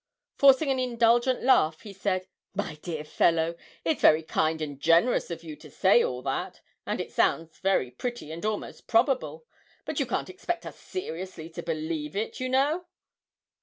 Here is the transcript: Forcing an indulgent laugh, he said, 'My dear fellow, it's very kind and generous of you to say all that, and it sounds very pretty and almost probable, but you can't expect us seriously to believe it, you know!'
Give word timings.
Forcing 0.33 0.71
an 0.71 0.79
indulgent 0.79 1.43
laugh, 1.43 1.81
he 1.81 1.93
said, 1.93 2.25
'My 2.55 2.73
dear 2.81 3.03
fellow, 3.03 3.55
it's 3.85 4.01
very 4.01 4.23
kind 4.23 4.59
and 4.59 4.79
generous 4.79 5.29
of 5.29 5.43
you 5.43 5.55
to 5.57 5.69
say 5.69 6.03
all 6.03 6.23
that, 6.23 6.59
and 6.87 6.99
it 6.99 7.11
sounds 7.11 7.59
very 7.59 7.91
pretty 7.91 8.31
and 8.31 8.43
almost 8.43 8.87
probable, 8.87 9.45
but 9.85 9.99
you 9.99 10.07
can't 10.07 10.27
expect 10.31 10.65
us 10.65 10.79
seriously 10.79 11.51
to 11.51 11.61
believe 11.61 12.15
it, 12.15 12.39
you 12.39 12.49
know!' 12.49 12.87